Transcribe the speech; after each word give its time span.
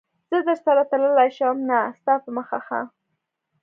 زه 0.29 0.37
درسره 0.47 0.81
تللای 0.91 1.29
شم؟ 1.37 1.57
نه، 1.69 1.79
ستا 1.99 2.13
په 2.23 2.29
مخه 2.37 2.57
ښه. 2.65 2.79